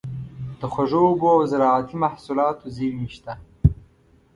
[0.59, 3.33] د خوږو اوبو او زارعتي محصولاتو زیرمې شته.